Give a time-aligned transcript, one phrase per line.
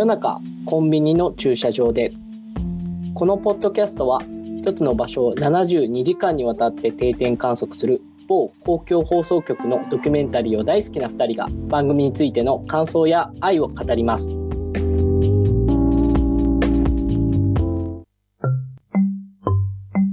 [0.00, 2.10] 夜中コンビニの駐車場で。
[3.14, 4.22] このポッドキャストは
[4.56, 14.30] 一つの場所を72時間にわたって定点観測する某公共放送局のドキュメンタリーを大好きな2人が番組についての感想や愛を語ります。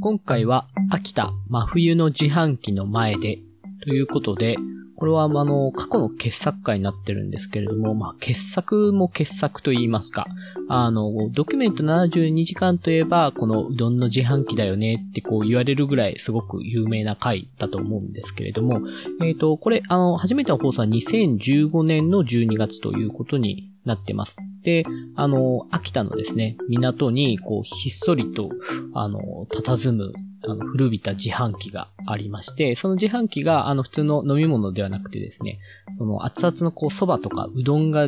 [0.01, 3.39] 今回は秋田真冬の自販機の前で
[3.85, 4.57] ということで
[4.97, 10.25] これは、あの、過去の傑作会になってるんですけれども、まあ、傑作も傑作と言いますか、
[10.69, 18.81] あの、ドキュメント72時間といえば、このうどんの自販機だよねってこう言われるぐらいすごく有名な回だと思うんですけれども、
[19.21, 24.35] えっ、ー、と、これ、あの、初めての放送は2015年の12月ということになってます。
[24.63, 24.83] で、
[25.15, 28.49] あの、秋田のですね、港に、こう、ひっそりと、
[28.95, 30.11] あの、佇む
[30.47, 35.59] あの、古びた自販機がありまして、その自販機が、あの、普通の飲み物ではなくてですね、
[35.97, 38.07] その熱々のこう、蕎麦とかうどんが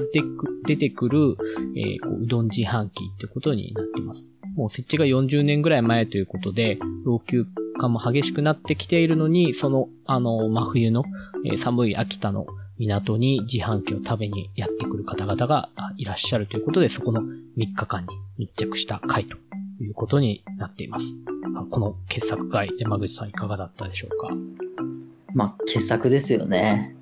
[0.66, 1.38] 出てくる、
[1.76, 4.26] えー、こう、うどん自販機ってことになっています。
[4.56, 7.46] もう設置が40年ぐらい前ということで、老朽
[7.78, 11.04] 化も激しくなってきているのに、その、あの、真冬の、
[11.46, 12.46] えー、寒い秋田の
[12.78, 19.38] 港に自販機を食べにやってくる方々がいらっしゃるということで、そこの3日間に密着した回と
[19.84, 21.16] いうことになっています。
[21.70, 24.30] この傑作会、山口さんいかがだったでしょうか？
[25.34, 26.96] まあ、傑作ですよね。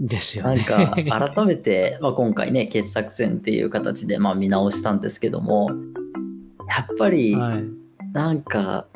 [0.00, 0.56] ですよね。
[0.56, 5.70] なんか、改めて、 まあ、今回ね、傑作選っていう形で、まあ、見直したんですけども、
[6.68, 7.36] やっぱり、
[8.12, 8.86] なんか、は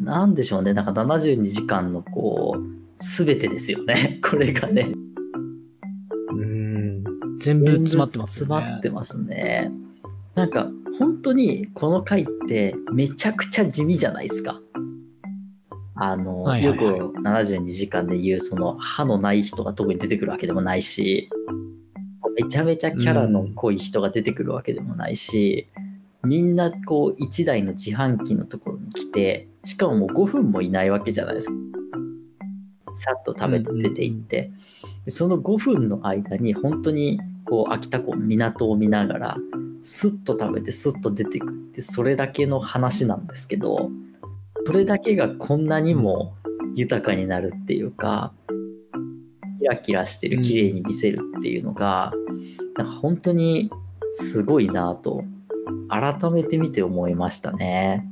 [0.00, 4.92] い、なんでしょうね、なんか72時間のこう、すべてですよね、 これがね。
[6.30, 7.04] うん、
[7.38, 8.46] 全部詰まってますね。
[8.46, 9.72] 詰まってますね。
[10.34, 14.60] なんか、本当にこの回ってめちゃくちゃ地味じゃないですか。
[15.94, 21.28] あの、はいはいはい、よく72時間で言うその歯のない人が特に出てくるわけでもないし、
[22.40, 25.68] めちゃめちゃキャラの濃い人が出てくるわけでもないし、
[26.22, 31.54] うん、みんなこう1台の自販機のところに来て、しかももう5分もいないわけじゃないですか。
[32.94, 34.54] さっと食べて出ていって、うん
[35.06, 39.36] うん、その5分の間に本当にこう秋田港の港を見ながら
[39.82, 43.90] スッと食べてスッと出てくってそれだけの話なんですけど
[44.66, 46.34] それだけがこんなにも
[46.74, 48.32] 豊かになるっていうか
[49.62, 53.70] キラキラしてる綺麗に見せるっていうのが、うん、なんか本当に
[54.12, 55.24] すごいなと
[55.88, 58.08] 改めて見て思いましたね。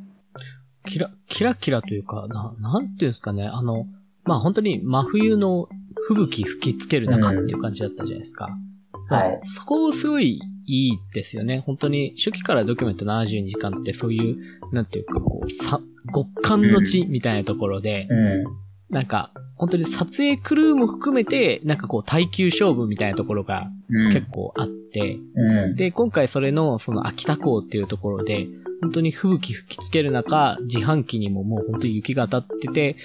[0.86, 3.86] キラ、キラキラというか、な、なんていうんですかね、あの、
[4.24, 5.68] まあ本当に真冬の
[6.08, 8.46] 吹雪吹きつける中っていう感じだったじゃないですか。
[8.46, 8.69] うん、
[9.10, 9.40] はい。
[9.42, 11.62] そこをすごいいいですよね。
[11.66, 14.36] 本当に、初期からドキュメント72時間ってそういう、
[14.72, 15.80] なんていうかこう、さ、
[16.14, 18.44] 極寒の地みたいなところで、うん、
[18.90, 23.70] なんか、本当に撮影クルーも含めて、なんかこう耐久勝負みたいなところが
[24.12, 28.46] 結構あって、うん、で、今回それのその秋田港っていうところで、
[28.80, 32.96] 本当に吹雪吹きつける中、自販機にももう本当に雪が当たってて、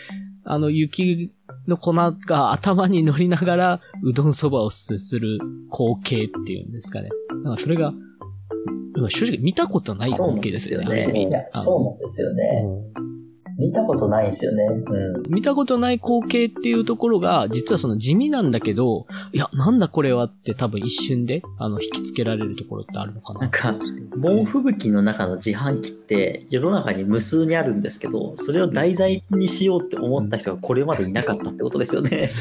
[0.46, 1.34] あの雪
[1.68, 5.40] の粉が頭に乗りながら、うどんそばをすする
[5.72, 7.10] 光景っていうんですかね。
[7.44, 7.94] なんかそれが、
[9.10, 10.86] 正直見たことない光景ですよね。
[11.54, 12.66] そうなんですよね。
[13.58, 14.64] 見たことないんですよね。
[14.66, 15.24] うん。
[15.30, 23.42] 見たことない光景っていうところが、実はその地味なんだけど、いや、なんだこれはって多分一瞬で、あの、引きつけられるところってあるのかな。
[23.42, 23.76] なんか、
[24.18, 32.30] 猛吹雪の中の自販機って世の中に無数にあるんですけど、それを題材にしようって思った人がこれまでいなかったってことですよね。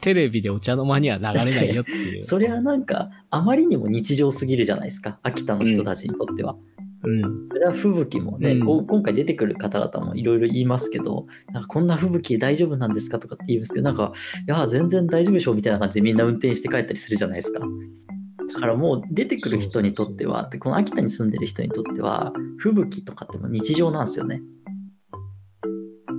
[0.00, 2.22] テレビでお茶の間には流れないよっていう。
[2.24, 5.18] それはなんか、あまりにも日常すぎるじゃないですか。
[5.22, 6.56] 秋田の人たちにとっては。
[7.02, 14.12] うん、それは吹雪もね、うん、今回出てくる方々もいろいろ言いますけど、なんかこんな吹雪大丈夫なんですかとかって言うんですけど、なんか、
[14.46, 17.60] いや、全然大丈夫でしょみたいな感じでみんな運転して帰ったりするじゃないですか。
[17.60, 24.42] だからもう出てくる人にとっては、でこの秋田に住んでる人にとっては、吹雪とかっても日常なんですよね。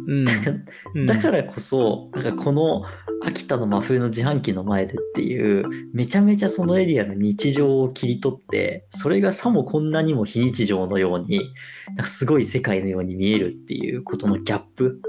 [0.08, 2.84] うん、だからこそ、なんかこの
[3.24, 11.42] 秋田の真冬の自販機の前でっていうめちゃめちゃそのエリアの日常を切り取ってそれがさもこんなにも非日常のように
[11.90, 15.02] なんかすごい世界のように見えるっていうことのギャップ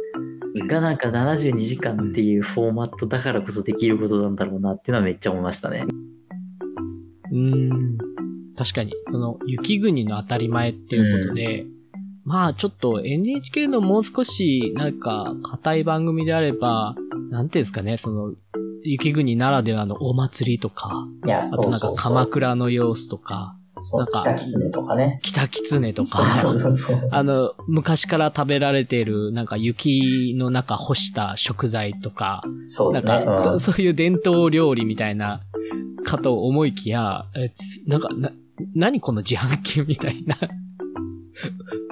[0.69, 5.87] がなんか72時間っていうフォーマットだからこそできることなんだろうなっていうのはめっちゃ思いましたね。
[7.31, 7.97] うん。
[8.55, 11.82] 確かにその雪国の当たり前っていうことで、うん
[12.25, 16.95] まあちょっと NHK のもう少しなんか硬い番組であれば、
[17.31, 18.33] なんていうんですかね、その、
[18.85, 23.57] 雪国ならではのお祭りとか、あとなんか鎌倉の様子とか、
[23.95, 25.19] なんか、北狐とかね。
[25.23, 26.23] 北狐とか、
[27.11, 33.13] あの、昔から食べられている、なんか雪の中干した食材とか、そうですね。
[33.13, 35.41] なんか、うん、そそういう伝統料理みたいな
[36.05, 37.51] かと思いきや、え
[37.87, 38.31] なんか、な、
[38.75, 40.37] 何この自販機みたいな。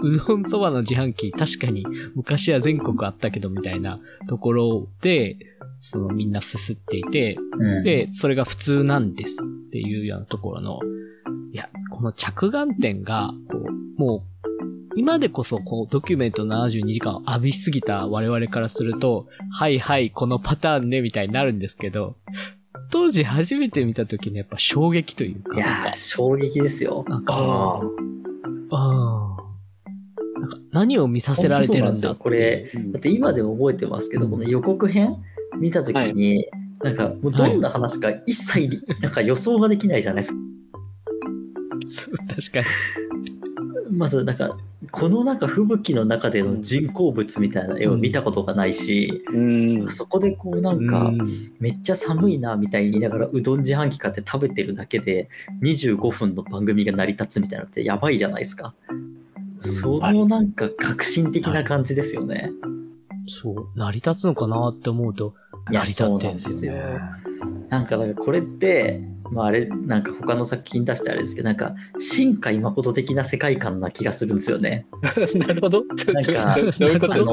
[0.02, 5.36] うどんそばの自販機、確かに昔は全国あったけどみたいなところで、
[5.80, 10.80] そのみんなすすっていて、うん、で、それが普通なんですっていうようなところの、
[11.52, 14.30] いや、この着眼点が、こう、もう、
[14.96, 22.16] 今でこそ、こう、ドキュメント72時間を浴びすぎた我々からすると、はいはい、このパターンね、みたいになるんですけど、
[22.90, 25.56] 当時初めて見た時にやっぱ衝撃というか。
[25.56, 27.04] いやー、衝撃ですよ。
[27.08, 27.34] なんか、
[28.72, 29.39] ああ。
[30.72, 35.16] 何を見させられてるんだこれ、だって今でも覚えてますけど、この予告編
[35.58, 36.50] 見た時に、はい、
[36.84, 40.38] なんかもうどんな話か一切、なんか予想ができないじゃないですか。
[41.86, 42.66] そう、確かに。
[43.90, 44.56] まずなんか
[44.92, 51.12] このなんか吹雪の中での人工物みたいな絵を見たことがないし、うん、そこでこうなんか
[51.58, 55.28] めっちゃ寒いなみたいに言いながらうどん自販機買って食べてるだけで
[55.62, 58.74] 25分の番組が成り立つみたいなのってやばいじゃないですか。
[59.60, 62.50] そのなんか革新的な感じですよね。
[63.26, 65.34] そう、成り立つのかなって思うと、
[65.70, 67.00] 成り立ってんですよね。
[67.68, 74.86] なんか、かこれって、まあ、あれ、なんか他の作品出してあれですけど、なんか、新海誠的な世界観な気がするんですよね。
[75.38, 75.84] なるほど。
[75.84, 77.24] なんか、どういうこと？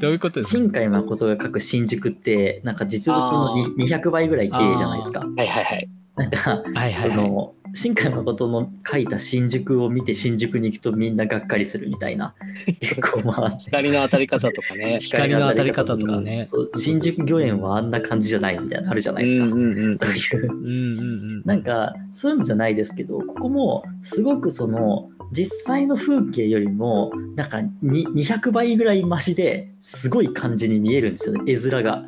[0.00, 5.20] どういうこと新海誠が書く新宿って、なんか実物の200倍ぐらい綺麗じゃないですか。
[5.20, 5.88] はいはいはい。
[6.16, 12.34] なんか、はいはいはい、その、新海誠の書いた新宿を見て新宿に行くとみんながっかりするみたいな。
[12.80, 13.50] 結構まあ。
[13.58, 14.98] 光の当たり方とかね。
[14.98, 16.46] 光の当たり方とかね。
[16.74, 19.46] 新宿御苑はあんな感じじゃないみたいなのあるじゃないですか。
[19.46, 21.42] そういう。
[21.44, 32.06] なんか、そういうのじゃないですけど、ここもすごくその、実際の風景よりも、なんか200倍ぐらい増しですごい感じに見えるんですよね、絵面が。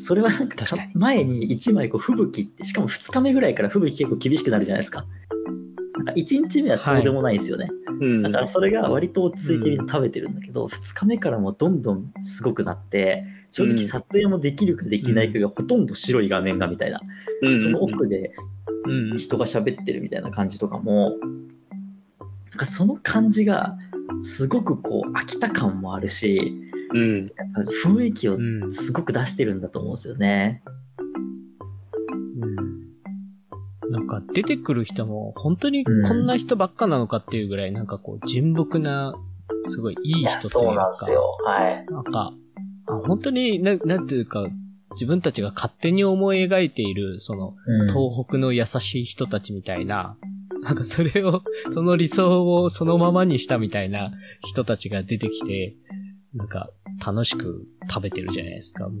[0.00, 0.64] それはなんか
[0.94, 5.04] 前に1枚こう吹雪ってしかも2日目ぐらいから吹雪結構厳しくなるじゃないですか。
[5.96, 17.00] なんか1日目はそうでもないんですよね、はいうん、だからそれが割と落ち着いてみて食べてるんだけど、うん、2日目からもどんどんすごくなって正直撮影もできるかできないかがほとんど白い画面がみたいな、
[17.42, 18.32] うん、その奥で
[19.18, 21.16] 人が喋ってるみたいな感じとかも
[22.50, 23.76] なんかその感じが
[24.22, 27.32] すごくこう飽きた感もあるしうん、
[27.84, 28.36] 雰囲気を
[28.70, 30.62] すごく出してるんだと思うんですよね。
[32.40, 39.14] うん、なんか出てくる人も本当にこんな人ばっかなのかっていうぐらい、なんかこう純朴な、
[39.66, 40.48] すごいいい人というか。
[40.48, 41.38] そうなんですよ。
[41.44, 41.86] はい。
[41.86, 42.32] なんか、
[42.86, 44.46] あ本当にな、なんていうか、
[44.92, 47.54] 自分たちが勝手に思い描いている、その、
[47.88, 50.16] 東北の優しい人たちみたいな、
[50.62, 55.76] なんかそれを、その理想をそのままにしたみたいな人たちが出てきて、
[56.34, 56.70] なんか、
[57.04, 58.86] 楽しく食べてるじゃないですか。
[58.86, 58.94] うん、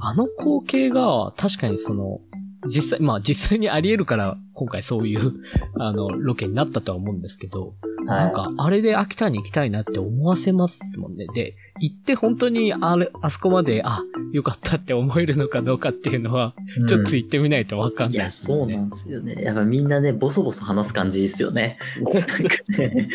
[0.00, 2.20] あの光景が、確かにその、
[2.66, 5.32] 実際、まあ実際にあり得るから、今回そういう、
[5.78, 7.72] あの、ロケになったとは思うんですけど、はい、
[8.04, 11.26] なんか、あれで秋田に行きたいなって思わせますもんね。
[11.34, 14.02] で、行って本当にあれ、あそこまで、あ、
[14.32, 19.42] よかったって思えるのかどうかっていうのは、うん、ちょっと行ってみないとわかんないですね、いや、そうなんですよね。
[19.42, 21.78] やっぱみんなね、ボソボソ話す感じですよね。
[22.00, 22.36] なんか
[22.78, 23.08] ね、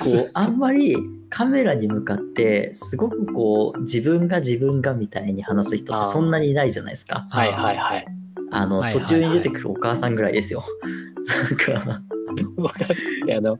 [0.00, 0.96] こう、あんまり
[1.30, 7.26] カメラに向かって、すごくこう、自分が自分がみたいに話す人ってそんなにいないじゃないですか。
[7.30, 8.06] はいはいはい。
[8.50, 10.64] あの、途中に出てくるお母さんぐらいですよ。
[11.66, 12.00] なんか、
[13.36, 13.58] あの、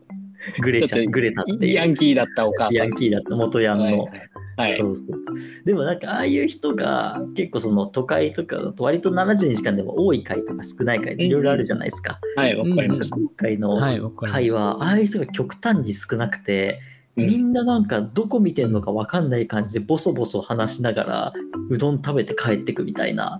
[0.60, 1.72] グレちゃん、グレタっていう。
[1.74, 2.74] ヤンキーだったお母さん。
[2.74, 3.84] ヤンキーだった元ヤンの。
[3.84, 5.20] はいはいはい、そうそう
[5.66, 12.18] でもなんかああいう人が結構その都会とかだと割と72時間でも多い回とか少ない回いろいろあるじゃないですか。
[12.36, 13.10] はいわかります。
[13.10, 13.78] 今回の
[14.12, 16.80] 回はああいう人が極端に少なくて、
[17.16, 21.32] みんななんかどこ見てんのか分かんない感じでボソボソ話しながら
[21.68, 23.38] うどん食べて帰ってくみたいな、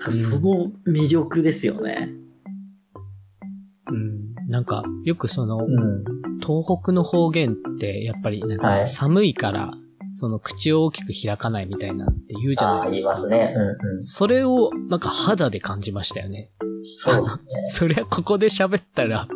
[0.00, 2.10] その魅力ですよね。
[4.48, 6.04] うん、なんかよくその、うん、
[6.40, 9.72] 東北の方言ってやっぱりなんか寒いから、
[10.18, 13.14] その口を大きく開かないみたいなって言うじゃないですか。
[13.14, 13.54] 言いますね。
[13.56, 16.50] うんうん、それをなんか肌で感じましたよね。
[16.82, 17.30] そう、ね。
[17.72, 19.28] そりゃここで喋ったら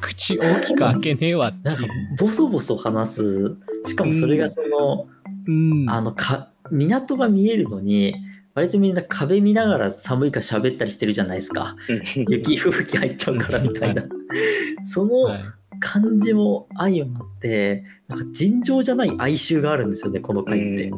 [0.00, 1.84] 口大きく開けねえわなんか、
[2.18, 3.56] ボソボソ話す。
[3.86, 5.06] しかもそれがその、
[5.46, 8.14] うん、あの、か、港が見えるのに、
[8.54, 11.74] 割とみんな壁見ながら寒いか喋ったりしてるじゃないですか。
[12.28, 14.04] 雪吹雪入っちゃうからみたいな。
[14.84, 15.28] その
[15.80, 20.92] 感じも相まって、なんか尋常じゃない哀愁があるんですよね、この回って。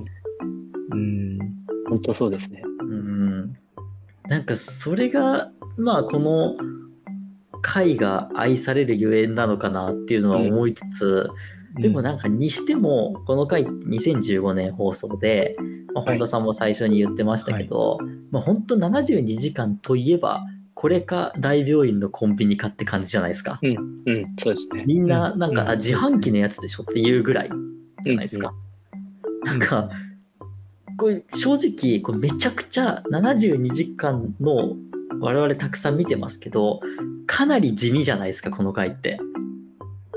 [0.93, 1.39] うん、
[1.89, 2.63] 本当そうですね。
[2.81, 3.57] うん。
[4.29, 6.57] なんかそれが、まあこの
[7.63, 11.31] 回が愛されるゆえんなのかなっていうのは思いつつ、
[11.75, 15.57] うん、でもなんかにしてもこの回2015年放送で
[15.97, 17.99] まあ、本田さんも最初に言ってましたけど、
[18.31, 23.59] まあ、本当72時間といえば、これか大病院のコンビニかって感じじゃないですか。
[23.63, 24.85] うん、うん、そうですね。
[24.87, 27.51] みんな、なんか、うんあ自販機のやつでしょっていうぐらい
[28.05, 28.53] じゃないですか。
[29.45, 29.89] なんか、
[30.99, 34.77] これ正直、これめちゃくちゃ72時間の
[35.19, 36.81] 我々たくさん見てますけど、
[37.27, 39.19] かなり地味じゃないですか、この回って。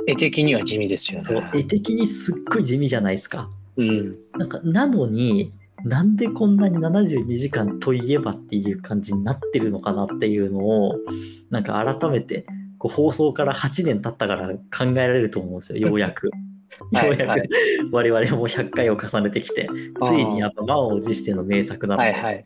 [0.07, 3.49] 絵的には地味ですよそうね。、絵的にすっごい地味じゃないですか。
[3.77, 4.17] うん。
[4.37, 5.53] なんか、なのに、
[5.85, 10.95] なんでこんなに72時間といえばっていう感じになってるのかなっていうのを、
[11.49, 12.45] なんか改めて、
[12.77, 16.29] こう放送から8年経ったから考えられると思うんですよ、 ようやく。
[16.93, 17.49] はいようやく、はい
[17.91, 19.69] 我々も100回を重ねてきて、
[20.01, 22.45] ついにやっぱ満を持しての名作なので、はいはい。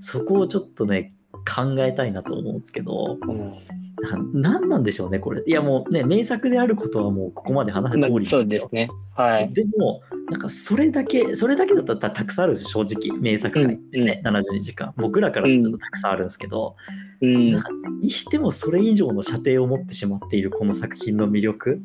[0.00, 5.42] そこをちょっとね、考えたいなと思うんですけど、うんななんなんでしょうね、これ。
[5.46, 8.88] いやもうね、名作であることはもうここまで話したまあ通りそうですね。
[9.14, 9.52] はい。
[9.52, 13.18] でも、なんかそれだけ、それだけだったらたくさんあるんですよ、正直。
[13.18, 14.92] 名作界ってね、72時間。
[14.96, 16.76] 僕らからするとたくさんあるんですけど、
[17.20, 17.62] うんなん。
[17.62, 21.80] かにしてもそれ以上の射程を持ってしまっているこの作品の魅力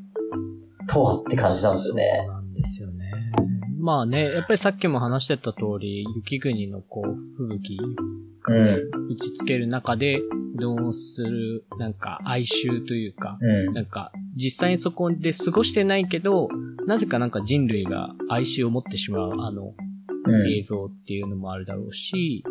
[0.88, 2.29] とはって感じなんですよそうね。
[3.86, 7.77] まあね、やっぱりさっきも話してた通り、雪国のこう、吹雪
[8.42, 8.77] がね、
[9.12, 10.24] 打ちつける中で、
[10.56, 13.74] どうする、なんか哀愁というか、うん。
[13.75, 16.48] なんか、実際にそこで過ごしてないけど、
[16.88, 19.75] なぜかなんか人類が哀愁を持ってしまう、あの、
[20.25, 20.51] うん。
[20.51, 22.44] 映像っていうのもあるだろうし、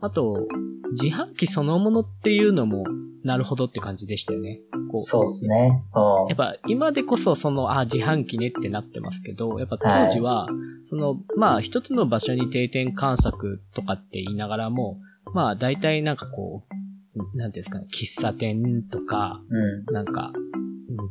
[0.00, 0.48] あと、
[0.92, 2.84] 自販機そのものっていうのも、
[3.22, 4.60] なるほどって感じでしたよね。
[4.90, 5.00] こう。
[5.00, 5.82] そうですね。
[5.94, 6.28] うん。
[6.28, 10.48] やっぱ今でこそその、あ、自販機ねってなってますけど、やっぱ当時は、
[10.88, 14.98] その、まあ一つの場所に定点観測とかって言いながらも、
[15.32, 19.94] まあ大体なんかこう、なんていうんですかね、喫茶店とか、うん。
[19.94, 20.50] なんか、うん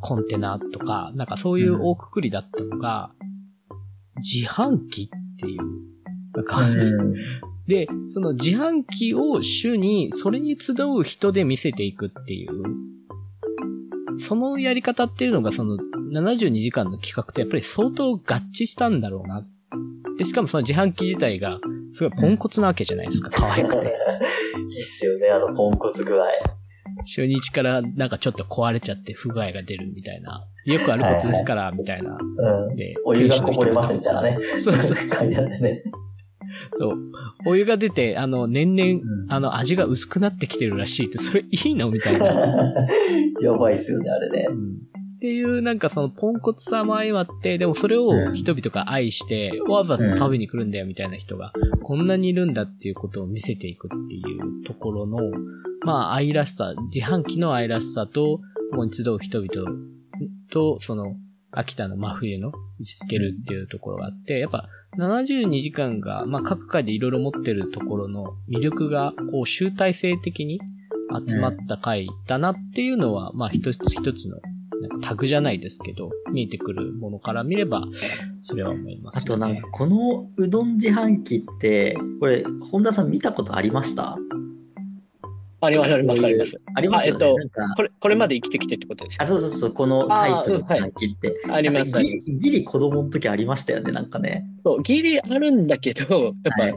[0.01, 3.11] コンテナとか、なんかそういう大くくりだったのが、
[4.17, 5.61] 自販機っていう、
[6.35, 7.13] なんか、うん。
[7.67, 12.51] で、その自販機を主に、それに集う人で見せていくっていう、
[14.19, 15.77] そのやり方っていうのが、その
[16.13, 19.45] 72時間の企画とやっぱり相当合致したんだろうな。
[20.17, 21.59] で、しかもその自販機自体が、
[21.93, 23.87] すごいポンコツなわけじゃないですか、可愛くて。
[23.87, 26.25] いいっすよね、あのポンコツ具合。
[27.05, 30.45] 初日からなんかちょっと壊れちゃって不具合が出るみたいな。
[30.65, 32.11] よくあることですから、みたいな。
[32.11, 32.75] うん。
[32.75, 34.45] で、お湯がこぼれますみたいなね。
[34.57, 35.29] そうそうそう。
[36.73, 36.97] そう。
[37.45, 41.89] お湯が出て、あの、年々、うんあの、味が薄くなってきてるらしいって、それいいの？
[41.89, 42.25] みたいな。
[43.41, 44.47] やばいっすよね、あれね。
[45.17, 51.51] っていう、なんかそのポンコツさも相まって、でもそれを人々が愛して、わざわざ食べに来るんだよみたいな人が、
[51.83, 55.17] こんなにいるんだっていうことを見せていくっていうところの、
[55.85, 58.39] まあ愛らしさ、自販機の愛らしさと、
[58.71, 59.69] ここに集う人々
[60.51, 61.15] と、その、
[61.51, 70.59] 秋田の真冬の打ち付けるっていうところがあって、やっぱ72時間が、まあ各回でいろいろ持ってるところの魅力が、こう集大成的に
[71.27, 74.37] 集まった回だなっていうのは、まあ一つ一つの
[75.01, 77.83] タグじゃないですけど、見えてくるものから見れば、
[78.41, 79.21] それは思いますね。
[79.23, 84.17] あとなんかこのうどん自販機って、これ、本田さん見たことありました？
[85.61, 86.61] あります、あります、あります。
[86.75, 87.25] ありますよね。
[87.25, 89.29] あえっとこれ、これまで生きてきてってことですあ、よ。
[89.29, 91.35] そうそうそう、このタイプの自販機って。
[91.51, 94.45] あります、ギリギリ子供の時ありましたよね、なんかね。
[94.63, 96.75] そう、ギリあるんだけど、やっぱ、はい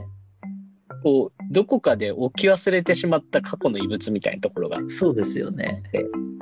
[1.03, 5.83] こう、どこかで置き忘れてしまった過去の遺物みたいなところが、そうですよね。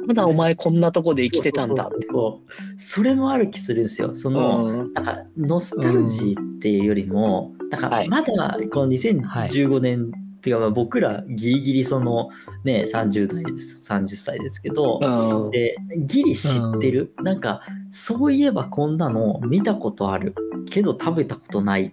[0.07, 2.81] まだお前こんなとこで生きてたんだそう。
[2.81, 4.15] それもある気するんですよ。
[4.15, 12.31] その、うんなんかノスタルジーっていうよりも、なんかはいまだこの2015年っていうかまあ僕らギリギリその
[12.65, 15.51] ね30代です30歳ですけど、うん。
[15.51, 20.35] でギリ知ってる、なんかそういえばこんなの見たことある。
[20.71, 21.93] けど食べたことない。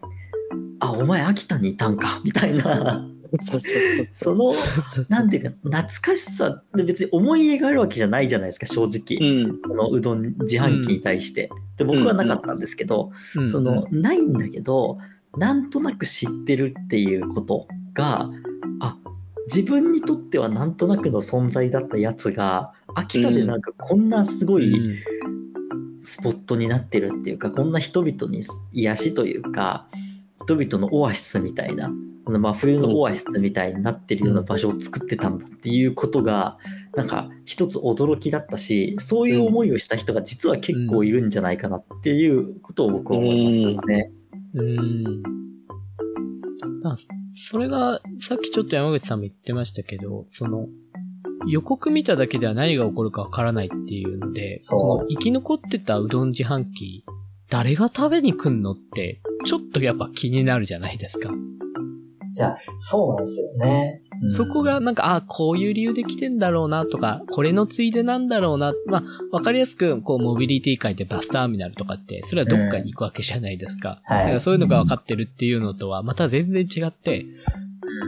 [0.80, 2.22] あお前秋田にいたんか。
[2.24, 3.08] みたいな。
[4.12, 4.54] その
[5.10, 9.18] なんていうか懐かしさで別に思い入れがあるわけじゃないじゃないですか正直。
[9.20, 9.62] うん。
[9.62, 11.50] このうどん自販機に対して。
[11.76, 13.48] で僕はなかったんですけど、うん。
[13.48, 14.98] そのないんだけど
[15.36, 18.30] なんとなく知ってるっていうことが
[18.80, 18.98] あ
[19.48, 25.18] 自分にとってはなんとなくの存在だったやつが秋田でなんかこんなすごいうん。
[26.00, 29.88] スポットになってるっていうか、こんな人々に癒しというか
[30.42, 31.92] 人々のオアシスみたいな
[32.24, 36.58] この真冬のオアシスみたいになってるような場所を作ってたんだっていうことが
[36.96, 44.12] なんか一つ驚きだったしそういう思いをした人が実は結構いるんじゃないかなっていうことを僕は思いましたね。
[44.54, 45.24] うん。
[46.90, 46.98] だ
[47.34, 50.68] それが、さっきちょっと山口さんも言ってましたけど、その、
[51.48, 57.06] 予告見ただけでは何が起こるかわからないっていうので、この生き残ってたうどん自販機、
[57.50, 61.30] 誰が食べに来んのってちょっとやっぱ気になるじゃないですか。
[61.30, 64.02] いや、そうなんですよね。
[64.28, 68.74] そこがなんか、あこういう理由で来てんだろうなとか、これのついでなんだろうな。
[68.88, 74.02] まあ、わかりやすく、こう、モビリティ界でバスターミナルとかって、それはどっかに行くわけじゃないですか。
[74.10, 77.26] うん、はい、そういうのが分かってるっていうのとは、また全然違って、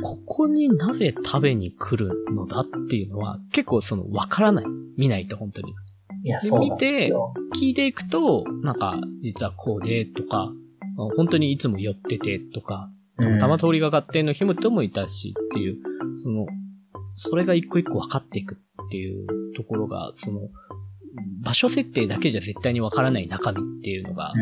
[0.03, 4.65] ここになぜ食べに来るのだっていうのは、結構その、わからない。
[4.97, 5.73] 見ないと本当に。
[6.23, 7.13] いや、そう見て、
[7.55, 10.51] 聞いていくと、なんか、実はこうで、とか、
[11.15, 15.77] 本当にいつも寄ってて、とか、たまたま通りがかってんの人もいたしっていう、
[16.23, 16.45] その、
[17.13, 20.41] それが一個一個分かっていくっていうところが、その、
[21.41, 24.33] 場所設定だけじゃ絶対に分からない中身っていうのが、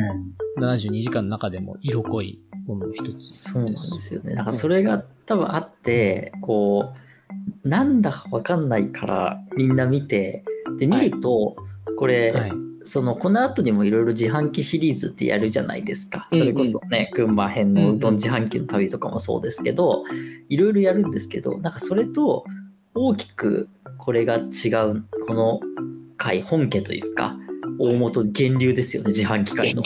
[0.57, 4.34] うん、72時間の中でも色濃いものの一つそうなんですよね。
[4.36, 6.93] なんかそれが多分あって、こ
[7.63, 10.43] う、なんだか分かんないからみんな見て、
[10.79, 11.55] で、見ると、
[11.98, 16.27] これ、はいそのこの後にもいろいろ自販機シリーズってやるじゃないですか。
[16.32, 20.03] それこそね、群馬編のうどん自販機の旅とかもそうですけど、
[20.50, 22.46] いろいろやるんですけど、なんかそれと
[22.96, 23.67] 大きく
[23.98, 25.60] これが違う、この
[26.15, 27.38] 回、本家というか、
[27.77, 29.84] 大元源流ですよね、自販機界の。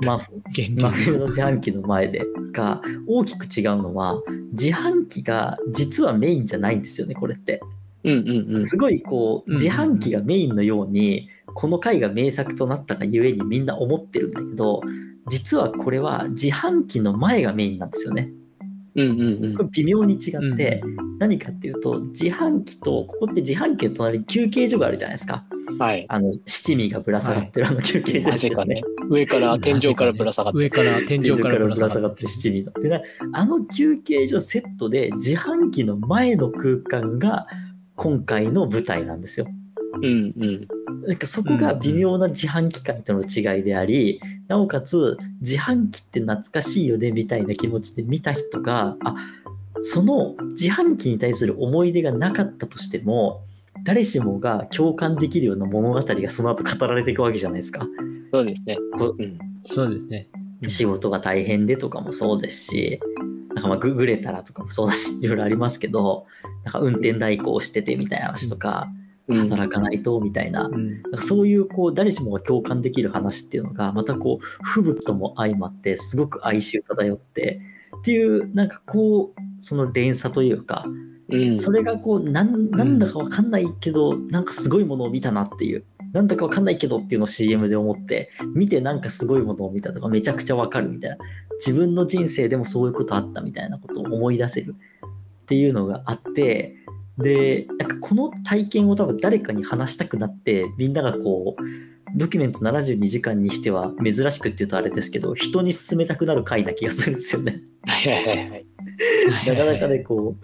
[0.00, 0.20] ま、
[0.54, 7.60] 真冬の自販機の前でが大きく違うのは、自販機が実はメインじゃないんですよね、これって。
[8.04, 14.82] うんうんうん、すごいこう自販機がメインのようにこの回が名作となったがゆえにみんな思ってるんだけど
[15.28, 18.32] 実はこれは自販機の前がメインなんですよね。
[18.94, 20.82] うんうんうん、これ微妙に違って、
[21.20, 25.44] 何かっていうと自販機とここって自販機の隣に休憩所があるじゃないですか。
[25.78, 28.76] はい、あの七味がぶら下がってるあの休憩所ですよね。
[28.76, 30.64] ね上から 天井からぶら下がってる。
[30.64, 32.72] 上から天井からぶら下がってる七味の。
[32.72, 33.00] で
[33.32, 37.46] あの休憩所セットで自販機の前の空間が
[37.94, 39.46] 今回の舞台なんですよ。
[39.94, 40.68] うんうん、
[41.06, 49.14] なんかそこが微妙な自販機界との違いであり、なおかつ自販機って懐かしいよねみたいな気持ちで見た人があ
[49.80, 53.42] その自販機に対する思い出がなかったとしても
[53.84, 57.86] 誰しもが共感できるような物語がその後語られていくわけじゃないですか。
[58.32, 58.76] そうですね。
[58.98, 60.28] こうん、そうですね。
[60.66, 63.00] 仕事が大変でとかもそうですし、
[63.54, 66.26] なんかまあググれたらとかもそうだし、いろいろありますけど、
[66.64, 68.88] なんか運転代行しててみたいな話とか、
[69.28, 77.60] 働かないとみたいな,、なそういうこう誰しもが共感できる話っていうのがまたこう吹雪とも相まってすごく哀愁漂って
[77.98, 80.86] っていうなんかこうその連鎖というか、
[81.28, 91.16] うん、それがこうなんなんだか分かんないけど、うん、なんかすごいものを見たなっていうなんだか分かんないけどっていうのを CM で思って見てなんかすごいものを見たとかめちゃくちゃ分かるみたいな
[91.58, 94.74] 自分の人生でもそういうことあったみたいなことを思い出せる
[95.42, 96.76] っていうのがあって
[97.18, 101.62] でなんかこの体験を多分誰かに話したくなってみんながこう
[102.14, 107.62] ドキュメント72時間にしては珍しくっていうとあれですけど人に勧めたくなる回な気がするんですよね。
[109.46, 110.36] なかなかねこ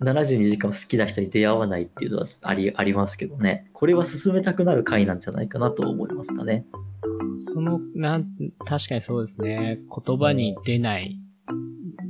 [0.00, 6.64] う72時間好きな人に出会わないっていうのはありありますけどねこれは勧めたくなる回なんじゃないかなと思いますかね。
[7.38, 8.26] そのなん
[8.64, 11.20] 確かにそうですね言葉に出ない、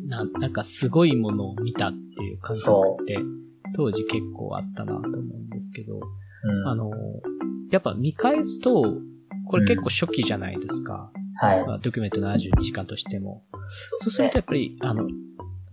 [0.06, 3.18] ななんかすごいものを見たっていう感覚って。
[3.74, 6.00] 当時結構あったなと思うんですけど、
[6.44, 6.90] うん、あの、
[7.70, 8.98] やっぱ見返すと、
[9.46, 11.10] これ結構初期じゃないですか。
[11.42, 11.66] うん、はい。
[11.66, 13.42] まあ、ドキュメント72時間としても。
[13.98, 15.08] そうするとやっぱり、あの、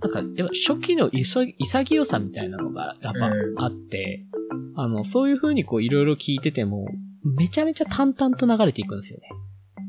[0.01, 3.13] なんか、やっぱ初期の潔さみたいなのがやっ
[3.58, 6.86] ぱあって、うん、あの、そういう風にこういろいろ聞いてても、
[7.38, 9.29] めちゃめちゃ淡々と流れていくんですよね。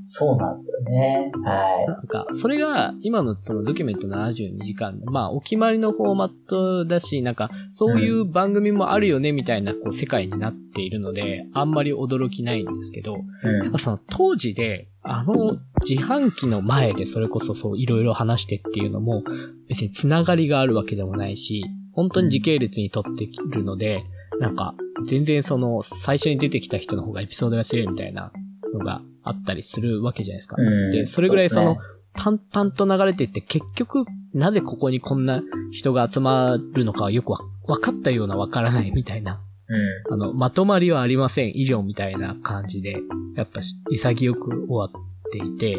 [0.08, 1.32] そうなんですよね。
[1.44, 1.86] はい。
[1.88, 19.24] なんか、それが、今のそのドキュメント72時間、まあ、お決まりのフォーマットだし、なんか、そういう番組もあるよね、みたいな、こう、世界になっているので、あんまり驚きないんですけど、うん、やっぱその当時で、あの自販機の前でそれこそそういろいろ話してっていうのも、
[19.68, 24.04] 別につながりがあるわけでもないし、本当に時系列にとってきるので、
[24.40, 28.32] なんか、全然その、最初に出てきた人の方がエピソードが強いみたいな
[28.72, 30.56] のがあったりするわけじゃないですか。
[30.92, 31.78] で、それぐらいその、ね、
[32.14, 39.40] 淡々と流れていって結局、なぜここにこんな人が集まるのかはよくわ分かったようなわからないみたいな。
[39.68, 42.96] うん、あの、まとまりはありません以上みたいな感じで、
[43.34, 44.90] やっぱ潔く終わっ
[45.32, 45.78] ていて、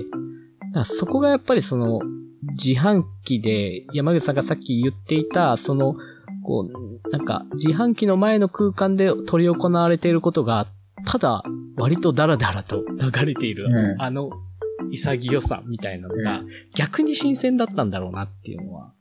[0.84, 2.00] そこがやっぱりその、
[2.52, 5.96] 自販機で山口さんがさっき言っていた、その、
[6.44, 10.68] こう、なんか、自販機の前の空間で取り行われていることが、
[11.06, 11.44] ただ、
[11.76, 14.32] 割とダラダラと流れている、うん、あの
[14.92, 16.42] 潔さみたいなのが、
[16.76, 18.94] 逆に新鮮だったんだろうなっていうのは、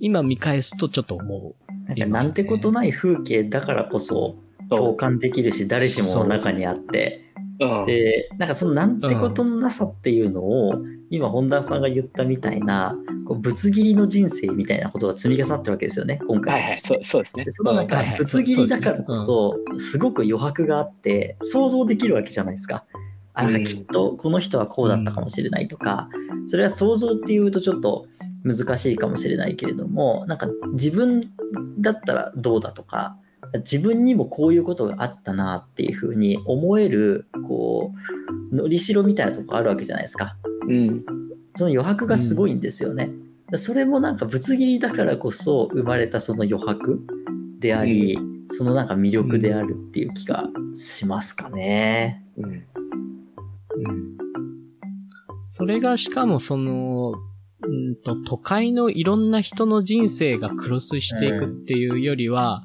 [0.00, 4.36] 今見返すとちょっと思う、なんかなんてことない風景だからこそ
[4.70, 7.33] 共感できるし、誰しもの中にあって、うん。
[7.58, 10.74] で、なんかそのなんてことのなさっていうのを、
[11.10, 16.54] 今本田さんが言ったみたいな、こうぶつ切りの人生みたいなことが積み重なってるわけですよね、今回。
[16.54, 17.44] のはいはい、そうそうですね。
[17.44, 17.50] で。
[17.52, 18.18] そのなんかはいはい。
[18.18, 22.82] ぶつ切りだからこそすごく余白があって想像できるわけじゃないですか。
[23.34, 26.08] あなんかきっとこの人はこうだったかもしれないとか
[26.46, 28.06] それは想像っていうとちょっと
[28.44, 31.22] 難しいかもしれないけれどもなんか自分
[31.80, 33.16] だったらどうだとか
[33.58, 37.92] 自分にもこういうことがあったなっていうふうに思えるこ
[38.52, 40.36] うのりしろみたいなとこあるわけじゃないですか。
[40.68, 41.04] うん。
[41.54, 43.10] その余白がすごいんですよね。
[43.56, 47.00] それもなんかぶつ切りだからこそ生まれたその余白
[47.60, 48.18] であり、
[48.50, 52.24] そのなんか魅力であるっていう気がしますかね。
[52.36, 52.50] うん。
[52.50, 52.64] うん
[55.56, 57.14] それがしかもその、
[57.62, 62.64] うんと、都会のいろんな人の人生がクロスしていくっていうよりは、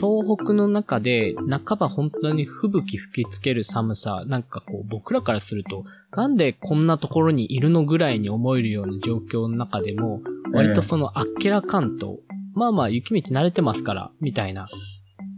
[0.00, 5.84] 東北の中で半ば本当に吹雪吹きつける寒さ、なんかこう僕らからすると、
[6.16, 12.20] なんでこんなところにいるのぐらいに思えるような状況の中でも、割とそのあっけらかんと、
[12.54, 14.66] まあまあ雪道慣れてますから、みたいな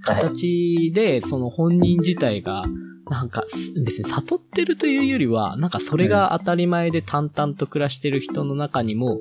[0.04, 2.64] 形で、その本人自体が、
[3.10, 9.18] なんか、す別に悟ってるというよりは、なんかそれが当たり前で淡々と暮らしてる人の中にも、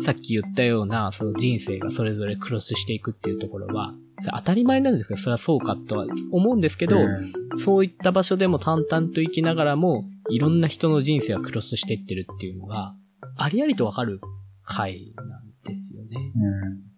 [0.00, 12.94] さっき言ったような、その人生がそれぞれクロスしていくっていうところは、当たり前なんですけど、それはそうかとは思うんですけど、うんそういった場所でも淡々と生きながらも、いろんな人の人生がクロスしていってるっていうのが、
[13.36, 14.20] ありありとわかる
[14.64, 16.32] 回なんですよね。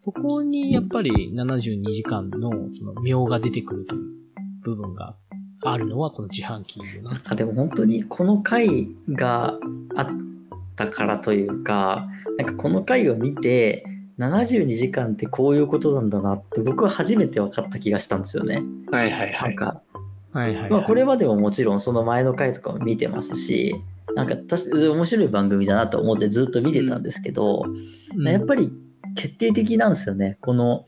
[0.04, 4.02] そこにやっぱり72時間のその妙が出てくるという
[4.64, 5.16] 部分が
[5.62, 7.12] あるのはこの自販機だな。
[7.12, 9.54] なんかでも本当にこの回が
[9.96, 10.08] あっ
[10.76, 13.84] たからというか、なんかこの回を見て、
[14.18, 18.62] 72時間ってこういうことなんだなって僕は初めて分かった気がしたんですよね。
[18.90, 19.48] はいはいはい。
[19.48, 19.80] なんか
[20.32, 20.70] はいはい、はい。
[20.70, 23.76] まあ、これまでももちろんその前の回とかも見てますし
[24.14, 27.64] なんか面白い番組だなと思ってずっと見てたんですけど、
[28.16, 28.28] うん。
[28.28, 28.72] やっぱり
[29.14, 30.36] 決定的なんですよね。
[30.40, 30.86] この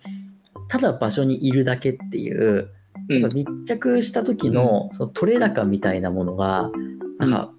[0.69, 2.71] ただ場所にいるだけっていう
[3.09, 3.21] うん。
[3.21, 6.71] やっぱ密着した時のその取れ高みたいなものが
[7.19, 7.53] なんか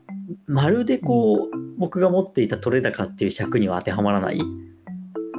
[0.48, 4.42] まるでこう僕が持っていた取れ高っていう尺には当てはまらない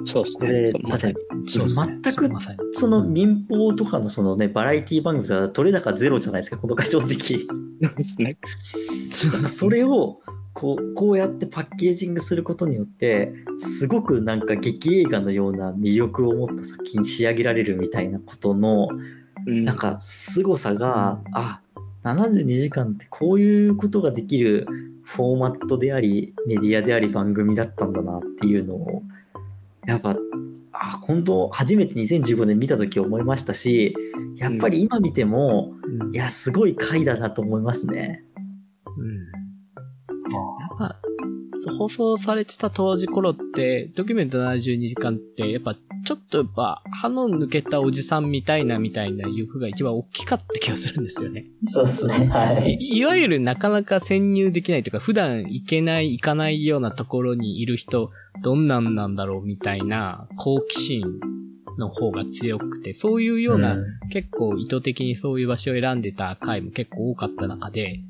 [0.04, 0.80] そうですね。
[0.82, 1.14] まさに。
[1.44, 2.30] 全く
[2.72, 7.46] その民放とかのそのねバラエティ番組とか取れ高ゼロじゃないですかこの回正直。
[7.96, 8.38] ですね。
[9.10, 10.20] それを
[10.54, 18.88] こうこうやってパッケージングすることによってすごくなんか劇映画のような魅力を持った作品に仕上げられるみたいなことの
[19.46, 21.60] うんなんか凄さがあ
[22.04, 24.66] 72時間ってこういうことができる
[25.04, 29.02] フォーマットでありメディアであり番組だったんだなっていうのを
[29.86, 30.16] やっぱ
[30.72, 33.94] あ本当初めて2015年見た時思いましたし
[34.36, 36.14] やっぱり今見ても、うん。
[36.14, 38.24] いやすごい回だなと思いますね。
[38.96, 39.41] うん
[41.70, 51.44] 放送されてた当時頃って、ドキュメント72時間って、やっぱ、ちょっとやっぱ、歯の抜けたおじさんみたいなみたいな欲が一番大きかった気がするんですよね。
[51.64, 52.26] そうですね。
[52.26, 58.10] はいいわゆるなかなか潜入できないというか、普段行けない、行かないようなところにいる人、
[58.42, 61.20] どんなんなんだろうみたいな好奇心
[61.78, 63.76] の方が強くて、そういうような、
[64.10, 68.00] 結構意図的にそういう場所を選んでた回も結構多かった中で、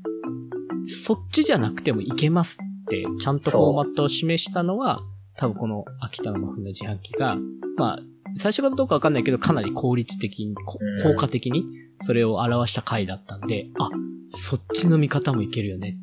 [0.87, 5.01] そっちじゃなくても行けますって、ちゃんとフォーマットを示したのは、
[5.35, 7.37] 多分この秋田の真冬の自販機が、
[7.77, 7.99] まあ、
[8.37, 11.65] 最初からどうかわかんないけど、かなり効率的に、効果的に、
[12.03, 13.89] それを表した回だったんで、あ、
[14.29, 15.97] そっちの見方もいけるよね、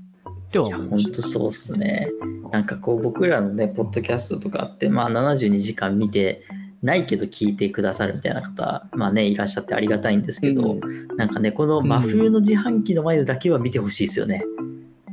[0.48, 1.12] ってはいや思いました。
[1.12, 2.08] 本当そうっすね。
[2.52, 6.42] なんかこう僕らのね、ポッドキャストとかって、まあ72時間見て
[6.82, 10.76] ないけど聞いてくださるみたいな方、まあね、いらっしゃってありがたいんですけど、
[11.16, 14.44] なんかね、この真冬の自販機の前でだけは見てほしいですよね。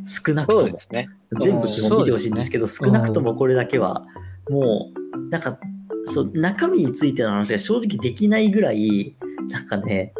[0.07, 1.09] 少なくともね。
[1.41, 4.05] 全部基本見てほしいんですけど、ね少なくともこれだけは、
[4.49, 5.59] もう、なんか、
[6.05, 9.15] そう、中身についての話が正直できないぐらい、
[9.49, 10.13] なんかね、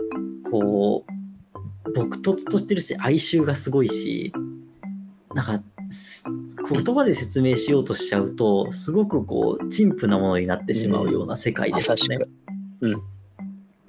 [0.52, 4.34] こう、僕ととしてるし、哀愁がすごいし、
[5.34, 6.26] なんか、す
[6.70, 12.30] 言葉で説明しようとしちゃうと、すごくこう、陳腐なものになってしまうような世界ですよねまさしく。。
[12.82, 13.02] うん。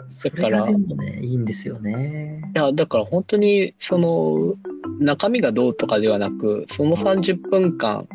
[0.06, 2.42] それがでもね、いいんですよね。
[2.54, 4.54] いや、だから本当に、その、
[4.98, 8.08] 中身がどうとかではなく、その30分間、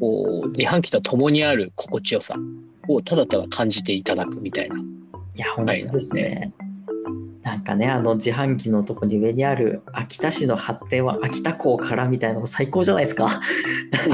[0.00, 2.36] こう、自販機と共にある心地よさ
[2.88, 4.76] をただただ感じていただくみたいな。
[4.76, 6.52] いや、本当ですね。
[7.46, 13.40] なんかね、あの自販機のとこに上にある秋田市の発展は秋田港からみたいなの最高じゃないですか。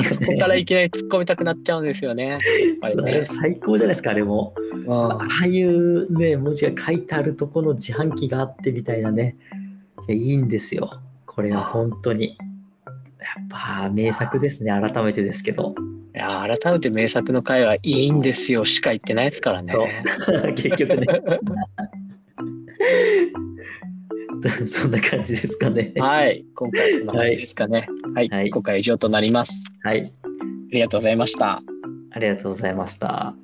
[0.05, 2.39] そかこからいね、きなり突っ込みたくなっちゃうんですよね。
[3.03, 3.25] ね。
[3.25, 4.55] 最高じゃないですか、あれも。
[4.87, 9.37] うんああいうね、文字が書いてあるとこの自販機があってみたいなね。
[10.09, 11.01] いいんですよ。
[11.35, 12.37] これは本当に。
[13.21, 15.75] やっぱ名作ですね、改めてですけど。
[16.15, 19.73] いや改めて名作の回はいいんですよしか言ってないですからね。
[19.73, 19.89] そう
[20.55, 21.07] 結局ね。
[24.67, 25.93] そんな感じですかね。
[25.97, 27.87] はい、今回こんな感じですかね。
[28.15, 29.65] はい、はい今回は以上となります。
[29.85, 30.03] はい。
[30.03, 30.35] あ
[30.73, 31.63] りがとうございました。
[32.11, 33.35] ありがとうございました。